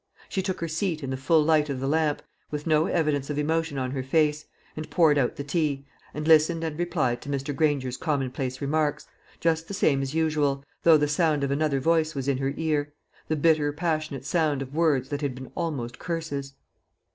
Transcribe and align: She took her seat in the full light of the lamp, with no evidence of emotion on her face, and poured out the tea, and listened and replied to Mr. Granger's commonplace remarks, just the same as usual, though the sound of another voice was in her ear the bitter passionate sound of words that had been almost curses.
She 0.29 0.41
took 0.41 0.61
her 0.61 0.67
seat 0.67 1.03
in 1.03 1.11
the 1.11 1.15
full 1.15 1.43
light 1.43 1.69
of 1.69 1.79
the 1.79 1.87
lamp, 1.87 2.23
with 2.49 2.65
no 2.65 2.87
evidence 2.87 3.29
of 3.29 3.37
emotion 3.37 3.77
on 3.77 3.91
her 3.91 4.01
face, 4.01 4.45
and 4.75 4.89
poured 4.89 5.19
out 5.19 5.35
the 5.35 5.43
tea, 5.43 5.85
and 6.11 6.27
listened 6.27 6.63
and 6.63 6.79
replied 6.79 7.21
to 7.21 7.29
Mr. 7.29 7.55
Granger's 7.55 7.97
commonplace 7.97 8.61
remarks, 8.61 9.05
just 9.39 9.67
the 9.67 9.75
same 9.75 10.01
as 10.01 10.15
usual, 10.15 10.65
though 10.81 10.97
the 10.97 11.07
sound 11.07 11.43
of 11.43 11.51
another 11.51 11.79
voice 11.79 12.15
was 12.15 12.27
in 12.27 12.39
her 12.39 12.55
ear 12.57 12.95
the 13.27 13.35
bitter 13.35 13.71
passionate 13.71 14.25
sound 14.25 14.63
of 14.63 14.73
words 14.73 15.09
that 15.09 15.21
had 15.21 15.35
been 15.35 15.51
almost 15.55 15.99
curses. 15.99 16.55